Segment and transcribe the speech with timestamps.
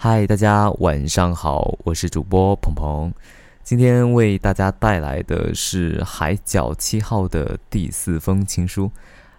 [0.00, 3.12] 嗨，大家晚上好，我是主播鹏鹏，
[3.64, 8.88] 今天为大家带来的是海角七号的第四封情书。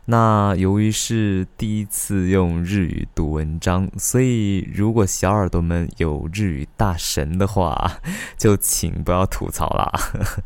[0.04, 7.97] 那由于是第一次用日语读文章，所以如果小耳朵们有日语大神的话，
[8.37, 9.89] 就请不要吐槽啦。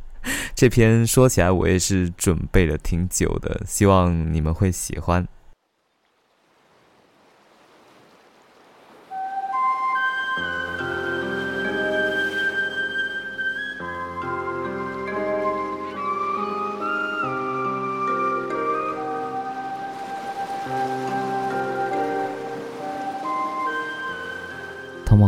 [0.54, 5.28] 这篇说起来我也是准备了挺久的，希望你们会喜欢。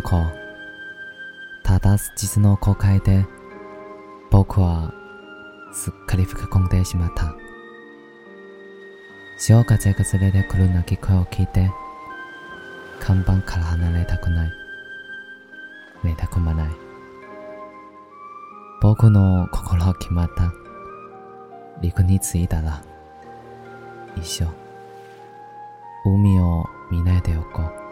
[0.01, 0.25] こ、
[1.63, 3.23] ただす実の公開で
[4.31, 4.91] 僕は
[5.71, 7.35] すっかり吹き込んでしまった
[9.37, 11.69] 潮風が連れてくる鳴き声を聞いて
[12.99, 14.51] 看板から離れたくない
[16.03, 16.67] 寝たくもない
[18.81, 20.51] 僕の心は決まった
[21.83, 22.83] 陸に着いたら
[24.17, 24.47] 一緒
[26.05, 27.84] 海を見ないでおこう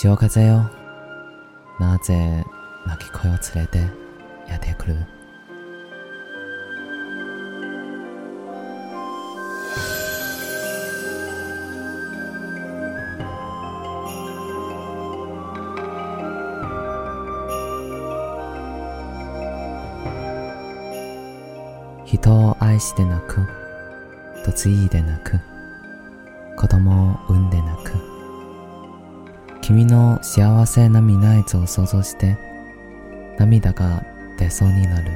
[0.00, 0.70] 潮風よ。
[1.80, 2.44] なぜ
[2.86, 3.24] 鳴き声を
[3.56, 3.78] 連れて
[4.46, 4.96] やってくる
[22.06, 23.40] 人を愛して泣く、
[24.64, 25.40] 嫁いで泣く、
[26.56, 28.07] 子供を産んで泣く。
[29.68, 32.38] 君の幸せな未来図を想像して
[33.38, 34.02] 涙が
[34.38, 35.12] 出そうになる。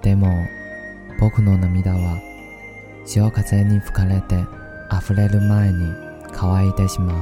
[0.00, 0.28] でも
[1.18, 2.22] 僕の涙は
[3.04, 4.36] 潮風に吹かれて
[4.96, 5.92] 溢れる前に
[6.32, 7.16] 乾いてしまう。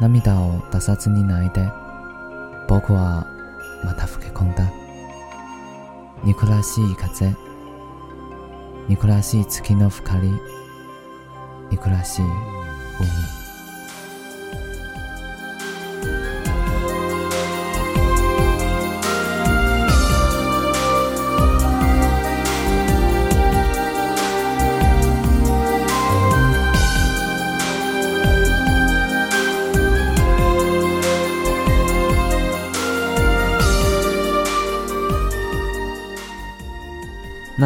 [0.00, 1.60] 涙を出さずに泣いて
[2.68, 3.26] 僕は
[3.84, 4.72] また吹け込んだ。
[6.22, 7.34] 憎らしい風、
[8.88, 10.30] 憎らしい月の光、
[11.72, 12.22] 憎らしい
[13.00, 13.43] 海。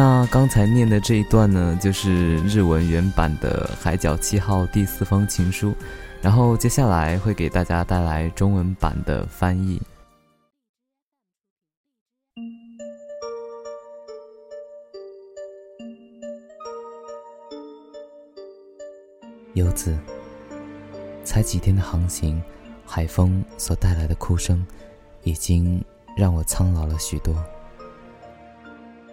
[0.01, 5.75] 那刚才念的这一段呢，就是日文原版的《海角七号》第四封情书，
[6.21, 9.77] 然后接下来会给大家带来中文版的翻译。
[19.53, 19.99] 游子，
[21.25, 22.41] 才几天的航行，
[22.85, 24.65] 海风所带来的哭声，
[25.23, 25.83] 已经
[26.15, 27.35] 让我苍老了许多。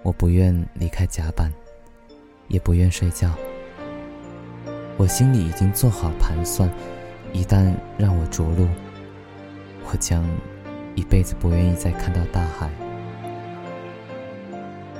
[0.06, 1.52] 我不愿离开甲板，
[2.46, 3.28] 也不愿睡觉。
[4.96, 6.70] 我心里已经做好盘算，
[7.32, 8.68] 一旦让我着陆，
[9.90, 10.24] 我将
[10.94, 12.70] 一辈子不愿意再看到大海。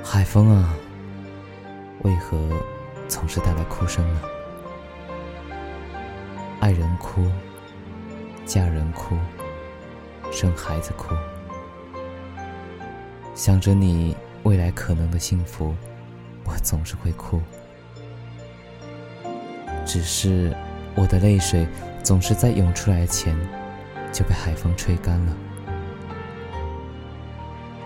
[0.03, 0.75] 海风啊，
[2.03, 2.49] 为何
[3.07, 4.21] 总是带来哭声呢？
[6.59, 7.23] 爱人哭，
[8.45, 9.15] 嫁人哭，
[10.33, 11.15] 生孩子哭，
[13.33, 14.13] 想着你。
[14.43, 15.73] 未来可能的幸福，
[16.45, 17.41] 我总是会哭。
[19.85, 20.53] 只是
[20.95, 21.65] 我的泪水
[22.03, 23.33] 总是在涌出来前
[24.11, 25.33] 就被海风吹干了，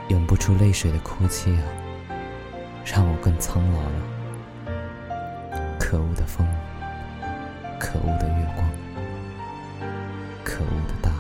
[0.09, 1.63] 涌不出泪水的哭泣啊，
[2.85, 5.75] 让我更苍老了。
[5.79, 6.47] 可恶的风，
[7.77, 8.69] 可恶的月光，
[10.45, 11.10] 可恶的大。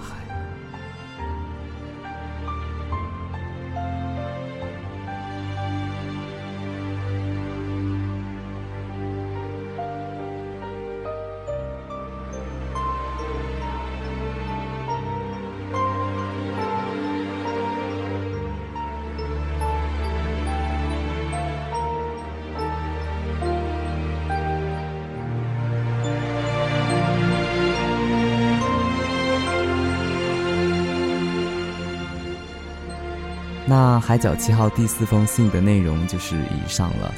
[33.71, 37.09] 那《海角七号》第四封信的内容就是以上了。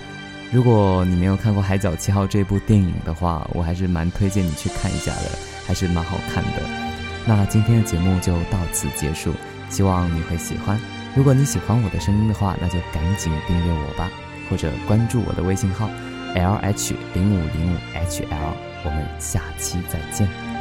[0.52, 5.22] 如果你没有看过《海角七号》这部电影的话，我还是蛮推荐你去看一下的，
[5.66, 6.50] 还是蛮好看的。
[7.26, 9.34] 那今天的节目就到此结束，
[9.72, 10.80] 希望你会喜欢。
[11.16, 14.08] 如果你喜欢我的声音的话，那就赶紧订阅我吧，
[14.48, 15.90] 或者关注我的微信号
[16.36, 18.54] L H 零五零五 H L。
[18.86, 20.53] 我们下期再见。